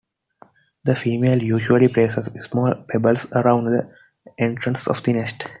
[0.83, 3.95] The female usually places small pebbles around the
[4.39, 5.45] entrance of the nest.